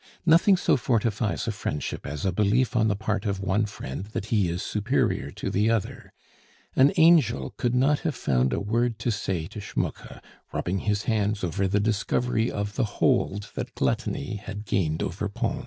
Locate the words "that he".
4.05-4.49